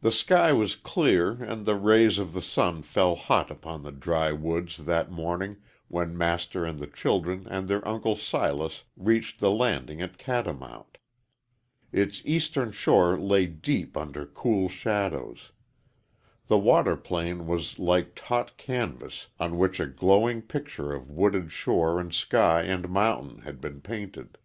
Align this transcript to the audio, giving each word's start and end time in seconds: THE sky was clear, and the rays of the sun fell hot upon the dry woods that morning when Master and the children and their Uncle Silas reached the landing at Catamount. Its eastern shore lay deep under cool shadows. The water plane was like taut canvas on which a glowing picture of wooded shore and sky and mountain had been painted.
THE 0.00 0.12
sky 0.12 0.52
was 0.52 0.76
clear, 0.76 1.32
and 1.42 1.66
the 1.66 1.74
rays 1.74 2.20
of 2.20 2.34
the 2.34 2.40
sun 2.40 2.82
fell 2.82 3.16
hot 3.16 3.50
upon 3.50 3.82
the 3.82 3.90
dry 3.90 4.30
woods 4.30 4.76
that 4.76 5.10
morning 5.10 5.56
when 5.88 6.16
Master 6.16 6.64
and 6.64 6.78
the 6.78 6.86
children 6.86 7.44
and 7.50 7.66
their 7.66 7.84
Uncle 7.88 8.14
Silas 8.14 8.84
reached 8.96 9.40
the 9.40 9.50
landing 9.50 10.00
at 10.00 10.18
Catamount. 10.18 10.98
Its 11.90 12.22
eastern 12.24 12.70
shore 12.70 13.18
lay 13.18 13.46
deep 13.46 13.96
under 13.96 14.24
cool 14.24 14.68
shadows. 14.68 15.50
The 16.46 16.58
water 16.58 16.96
plane 16.96 17.48
was 17.48 17.76
like 17.80 18.14
taut 18.14 18.56
canvas 18.56 19.26
on 19.40 19.58
which 19.58 19.80
a 19.80 19.86
glowing 19.86 20.42
picture 20.42 20.92
of 20.94 21.10
wooded 21.10 21.50
shore 21.50 21.98
and 21.98 22.14
sky 22.14 22.62
and 22.62 22.88
mountain 22.88 23.40
had 23.42 23.60
been 23.60 23.80
painted. 23.80 24.38